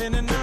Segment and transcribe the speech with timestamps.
[0.00, 0.39] been enough.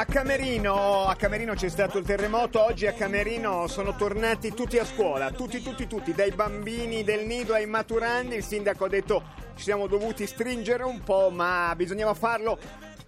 [0.00, 4.84] A Camerino, a Camerino c'è stato il terremoto, oggi a Camerino sono tornati tutti a
[4.86, 9.22] scuola, tutti, tutti, tutti, dai bambini del nido ai maturandi, il sindaco ha detto
[9.56, 12.58] ci siamo dovuti stringere un po', ma bisognava farlo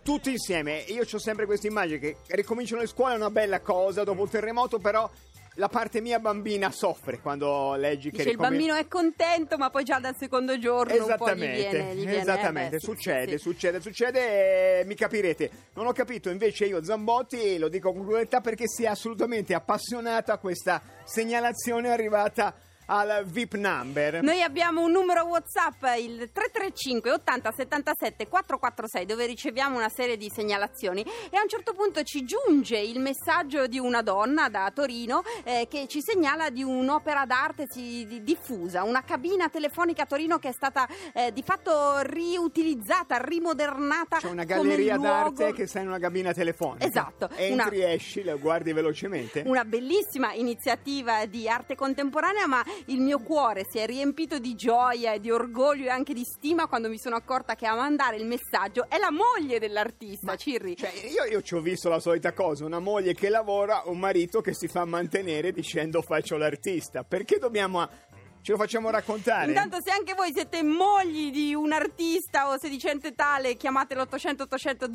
[0.03, 0.85] tutti insieme.
[0.89, 4.29] Io ho sempre questa immagine che ricominciano le scuole, è una bella cosa, dopo il
[4.29, 5.11] terremoto però
[5.57, 9.71] la parte mia bambina soffre quando leggi che Dice il ricomin- bambino è contento, ma
[9.71, 12.85] poi già dal secondo giorno po' gli Esattamente, viene, gli viene, esattamente, eh beh, sì,
[12.87, 13.39] succede, sì.
[13.39, 15.51] succede, succede, e mi capirete.
[15.75, 20.33] Non ho capito invece io Zambotti, lo dico con crudeltà perché si è assolutamente appassionato
[20.33, 22.55] a questa segnalazione arrivata
[22.87, 24.23] al VIP number.
[24.23, 30.31] Noi abbiamo un numero WhatsApp, il 335 80 77 446, dove riceviamo una serie di
[30.35, 35.23] segnalazioni e a un certo punto ci giunge il messaggio di una donna da Torino
[35.45, 40.39] eh, che ci segnala di un'opera d'arte si- di- diffusa, una cabina telefonica a Torino
[40.39, 44.19] che è stata eh, di fatto riutilizzata, rimodernata.
[44.19, 46.85] C'è una galleria luogo- d'arte che sta in una cabina telefonica.
[46.87, 49.43] Esatto, Entri, una- esci, la guardi velocemente.
[49.47, 55.13] Una bellissima iniziativa di arte contemporanea, ma il mio cuore si è riempito di gioia
[55.13, 58.27] e di orgoglio e anche di stima quando mi sono accorta che a mandare il
[58.27, 60.77] messaggio è la moglie dell'artista, Cirri.
[60.77, 64.41] Cioè, io, io ci ho visto la solita cosa, una moglie che lavora, un marito
[64.41, 67.05] che si fa mantenere dicendo faccio l'artista.
[67.05, 67.89] Perché dobbiamo...
[68.43, 69.47] Ce lo facciamo raccontare?
[69.47, 74.89] Intanto se anche voi siete mogli di un artista o sedicente tale chiamate l'800 800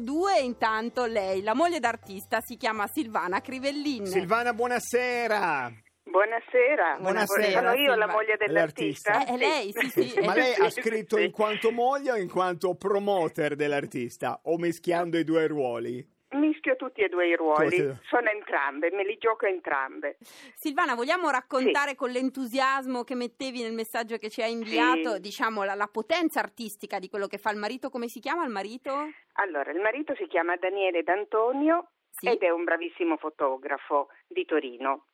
[0.00, 4.06] 002 intanto lei, la moglie d'artista, si chiama Silvana Crivellin.
[4.06, 5.83] Silvana, buonasera.
[6.18, 9.26] Buonasera, Buonasera, sono io la moglie dell'artista.
[9.26, 10.20] Eh, è lei, sì, sì.
[10.24, 11.24] Ma lei ha Sì, scritto sì.
[11.24, 14.38] in quanto moglie o in quanto promoter dell'artista?
[14.44, 16.08] O mischiando i due ruoli?
[16.34, 17.78] Mischio tutti e due i ruoli,
[18.08, 20.18] sono entrambe, me li gioco entrambe.
[20.54, 25.20] Silvana, vogliamo raccontare con l'entusiasmo che mettevi nel messaggio che ci hai inviato, Sì.
[25.20, 27.90] diciamo, la, la potenza artistica di quello che fa il marito?
[27.90, 29.08] Come si chiama il marito?
[29.32, 32.28] Allora, il marito si chiama Daniele D'Antonio Sì.
[32.28, 35.06] ed è un bravissimo fotografo di Torino.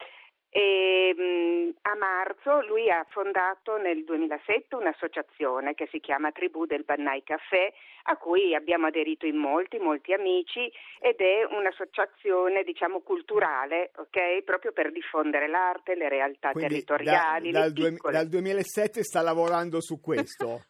[0.53, 6.83] E mh, a marzo lui ha fondato nel 2007 un'associazione che si chiama Tribù del
[6.83, 7.73] Bannai Caffè,
[8.05, 10.71] a cui abbiamo aderito in molti, molti amici
[11.01, 14.43] ed è un'associazione diciamo culturale, ok?
[14.43, 19.81] Proprio per diffondere l'arte, le realtà Quindi territoriali, da- dal, due- dal 2007 sta lavorando
[19.81, 20.65] su questo.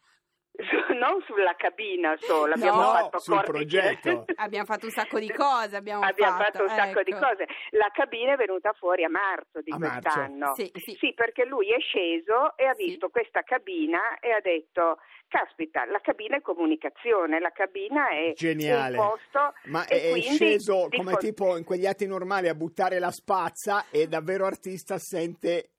[0.53, 4.25] Su- non sulla cabina solo, abbiamo No, fatto sul corti- progetto.
[4.35, 7.19] Abbiamo fatto un sacco di cose, abbiamo, Abbiamo fatto, un sacco di ecco.
[7.25, 7.47] cose.
[7.71, 9.99] La cabina è venuta fuori a marzo di A marzo.
[10.01, 10.53] quest'anno.
[10.55, 11.13] Sì, sì.
[11.13, 12.85] perché lui è sceso e ha Sì.
[12.85, 18.97] visto questa cabina e ha detto: Caspita, la cabina è comunicazione, la cabina è Geniale.
[18.97, 19.53] un posto.
[19.65, 23.11] Ma e è, sceso di come co- tipo in quegli atti normali a buttare la
[23.11, 25.70] spazza e davvero artista sente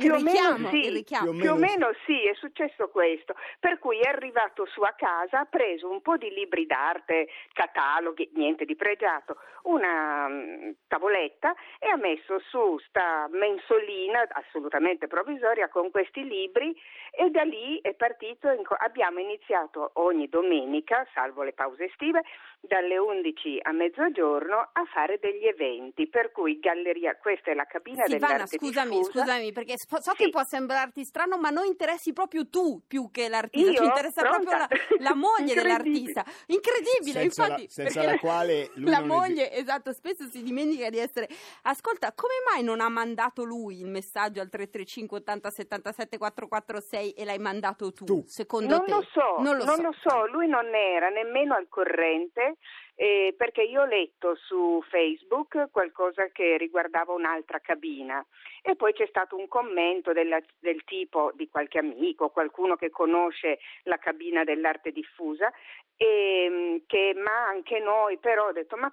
[0.00, 1.04] Più o meno sì.
[1.04, 3.34] Più o Più o meno sì, è successo questo.
[3.58, 8.30] Per cui è arrivato su a casa, ha preso un po' di libri d'arte, cataloghi,
[8.34, 15.90] niente di pregiato, una mm, tavoletta e ha messo su sta mensolina assolutamente provvisoria con
[15.90, 16.74] questi libri
[17.10, 18.50] e da lì è partito.
[18.50, 22.22] in abbiamo iniziato ogni domenica, salvo le pause estive,
[22.62, 26.08] dalle 11 a mezzogiorno a fare degli eventi.
[26.08, 29.10] Per cui galleria, questa è la cabina Silvana, dell'arte scusami, diffusa.
[29.20, 30.16] scusami, perché so so Sì.
[30.24, 33.76] che può sembrarti strano, ma noi interessi proprio tu più che l'artista, Io?
[33.78, 34.84] ci interessa proprio la, Pronta?
[35.02, 35.62] la moglie Incredibile.
[35.62, 36.24] dell'artista.
[36.46, 37.62] Incredibile, senza, infatti.
[37.62, 41.28] la, senza la quale lui la non moglie, esatto, spesso si dimentica di essere.
[41.62, 47.24] Ascolta, come mai non ha mandato lui il messaggio al 335 80 77 446 e
[47.24, 48.04] l'hai mandato tu?
[48.04, 48.22] Tu.
[48.26, 48.90] Secondo Non te?
[48.92, 50.26] lo so, non lo so.
[50.26, 52.49] lui non era nemmeno al corrente
[52.94, 58.24] eh, perché io ho letto su Facebook qualcosa che riguardava un'altra cabina
[58.62, 63.58] e poi c'è stato un commento della- del tipo di qualche amico, qualcuno che conosce
[63.84, 65.52] la cabina dell'arte diffusa,
[65.96, 68.90] e, che, ma anche noi però ho detto ma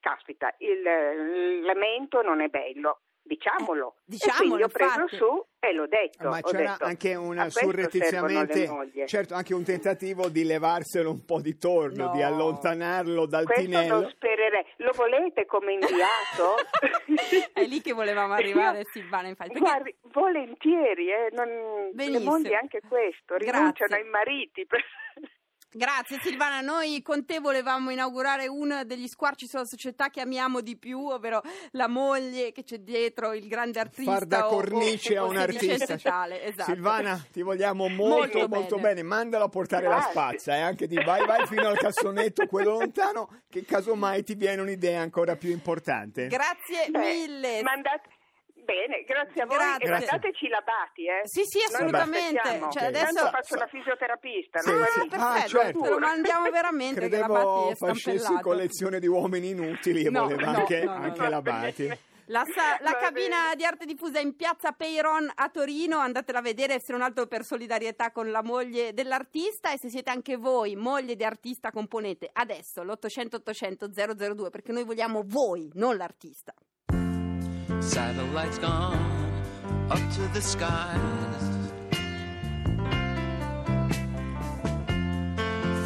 [0.00, 3.00] caspita il, il lamento non è bello.
[3.26, 3.94] Diciamolo.
[3.96, 5.16] Eh, e quindi diciamolo, ho preso infatti.
[5.16, 6.28] su e l'ho detto.
[6.28, 10.44] Ma ho c'era detto, anche "A una surrettiziamente, le mogli." certo, anche un tentativo di
[10.44, 12.12] levarselo un po' di torno, No.
[12.12, 14.00] di allontanarlo dal Questo tinello.
[14.00, 14.64] non spererei.
[14.76, 16.54] Lo volete come inviato?
[17.52, 19.50] È lì che volevamo arrivare, Silvana, infatti.
[19.52, 23.52] Perché- Guardi, volentieri, eh, non- le mogli anche questo, Grazie.
[23.52, 24.64] rinunciano ai mariti.
[24.66, 24.84] per-
[25.76, 30.74] Grazie Silvana, noi con te volevamo inaugurare uno degli squarci sulla società che amiamo di
[30.78, 31.42] più, ovvero
[31.72, 34.10] la moglie che c'è dietro il grande artista.
[34.12, 35.98] Far da o- o- cornice a un artista.
[35.98, 36.72] tale, esatto.
[36.72, 38.88] Silvana, ti vogliamo molto, Molto molto, bene.
[38.88, 39.02] bene.
[39.02, 40.10] Mandalo a portare la Grazie.
[40.12, 44.62] spazza e anche di vai, vai fino al cassonetto, quello lontano, che casomai ti viene
[44.62, 46.28] un'idea ancora più importante.
[46.28, 47.62] Grazie Beh, mille.
[47.62, 48.08] mandate-
[48.66, 49.86] Bene, grazie a voi Grazie.
[49.86, 51.20] e mandateci la Bati, eh.
[51.24, 52.68] Sì, sì, assolutamente.
[52.72, 53.14] Cioè, adesso...
[53.14, 54.78] Tanto faccio la fisioterapista, Sì, Ah, sì.
[54.78, 55.80] vorrei- perfetto, Ah, certo.
[55.80, 60.24] te lo mandiamo veramente che la Batti Credevo facessi collezione di uomini inutili e No,
[60.24, 61.28] voleva no, anche, no, anche no.
[61.28, 61.98] la Bati.
[62.28, 63.54] La, sa- la cabina bene.
[63.56, 67.28] di arte diffusa è in piazza Peyron a Torino, andatela a vedere se non altro
[67.28, 72.28] per solidarietà con la moglie dell'artista e se siete anche voi moglie di artista componete
[72.32, 76.52] adesso l'800 800 002 perché noi vogliamo voi, non l'artista.
[77.80, 78.96] Satellites gone
[79.90, 81.00] up to the skies.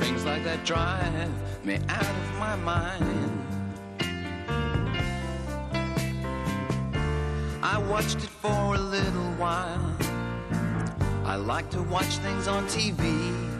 [0.01, 1.31] Things like that drive
[1.65, 3.31] me out of my mind.
[7.63, 9.97] I watched it for a little while.
[11.25, 13.60] I like to watch things on TV.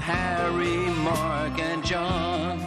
[0.00, 2.58] Harry, Mark, and John.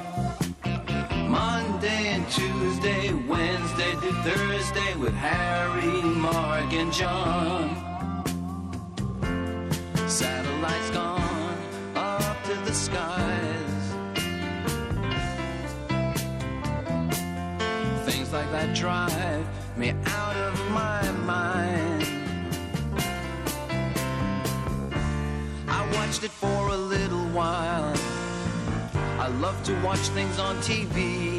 [1.29, 7.75] Monday and Tuesday, Wednesday to Thursday with Harry, Mark, and John.
[10.07, 11.57] Satellites gone
[11.95, 13.83] up to the skies.
[18.05, 22.07] Things like that drive me out of my mind.
[25.67, 27.02] I watched it for a little
[27.43, 27.93] while.
[29.19, 31.32] I love to watch things on TV.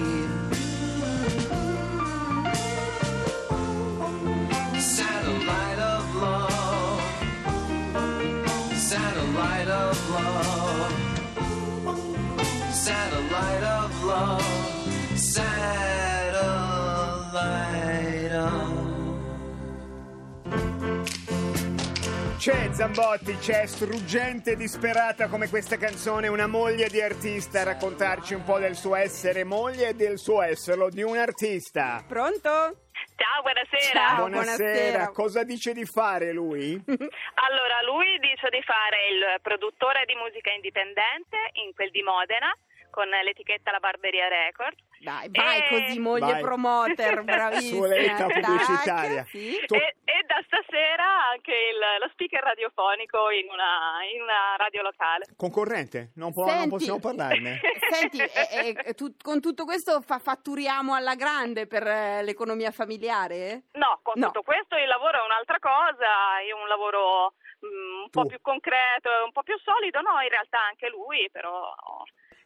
[22.44, 28.34] C'è Zambotti, c'è struggente e disperata come questa canzone, una moglie di artista a raccontarci
[28.34, 32.04] un po' del suo essere moglie e del suo esserlo di un artista.
[32.06, 32.84] Pronto?
[33.16, 33.98] Ciao, buonasera.
[33.98, 34.16] Ciao.
[34.28, 34.56] Buonasera.
[34.58, 35.08] buonasera.
[35.12, 36.76] cosa dice di fare lui?
[36.84, 42.52] Allora, lui dice di fare il produttore di musica indipendente in quel di Modena
[42.90, 44.76] con l'etichetta La Barberia Records.
[45.04, 46.40] Dai, vai Eh, così, moglie Vai.
[46.40, 47.86] promoter, bravissima.
[47.86, 49.24] Soletta Tac, pubblicitaria.
[49.28, 49.62] sì.
[49.66, 54.82] Tu- E, e da stasera anche il- lo speaker radiofonico in una, in una radio
[54.82, 55.26] locale.
[55.36, 56.12] Concorrente?
[56.16, 56.68] Non, può- non Senti.
[56.70, 57.60] possiamo parlarne?
[57.90, 63.64] Senti, e- e tu- con tutto questo fa- fatturiamo alla grande per eh, l'economia familiare?
[63.72, 64.26] No, con No.
[64.26, 67.34] tutto questo il lavoro è un'altra cosa, è un lavoro
[67.64, 68.28] mm, un po' Tu.
[68.28, 71.72] più concreto, un po' più solido, no, in realtà anche lui, però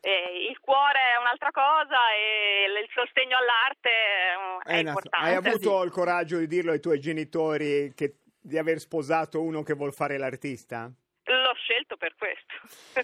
[0.00, 2.47] eh, il cuore è un'altra cosa e
[2.80, 3.90] il sostegno all'arte
[4.64, 5.26] è, Eh, importante.
[5.28, 5.84] hai avuto Sì.
[5.86, 10.16] il coraggio di dirlo ai tuoi genitori che- di aver sposato uno che vuol fare
[10.18, 10.90] l'artista?
[11.24, 12.54] L'ho scelto per questo.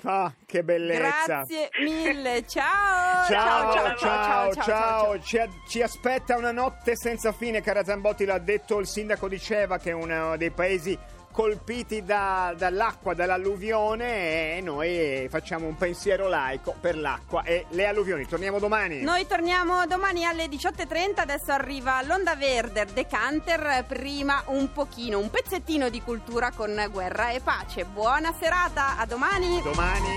[0.08, 1.44] Ah, che bellezza!
[1.44, 3.24] Grazie mille, ciao!
[3.26, 5.20] Ciao, ciao, ciao, ciao, ciao.
[5.20, 9.76] Ci, ci aspetta una notte senza fine, cara Zambotti, l'ha detto il sindaco di Ceva,
[9.78, 10.98] che è uno dei paesi
[11.34, 18.24] colpiti da- dall'acqua, dall'alluvione e noi facciamo un pensiero laico per l'acqua e le alluvioni.
[18.24, 19.00] Torniamo domani.
[19.00, 25.88] Noi torniamo domani alle 18.30, adesso arriva l'Onda Verde, Decanter, prima un pochino, un pezzettino
[25.88, 27.84] di cultura con guerra e pace.
[27.84, 29.60] Buona serata, a domani!
[29.60, 30.14] Domani.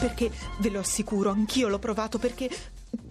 [0.00, 2.50] Perché ve lo assicuro, anch'io l'ho provato perché.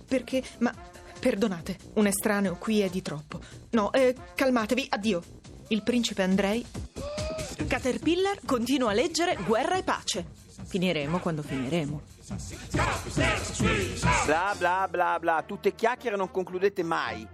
[0.06, 0.44] perché.
[0.58, 0.74] ma.
[1.20, 3.40] Perdonate, un estraneo qui è di troppo.
[3.72, 5.22] No, eh, calmatevi, addio.
[5.68, 6.66] Il principe Andrei.
[7.68, 10.26] Caterpillar continua a leggere Guerra e pace.
[10.66, 12.02] Finiremo quando finiremo.
[14.26, 17.28] Bla bla bla bla, tutte chiacchiere non concludete mai.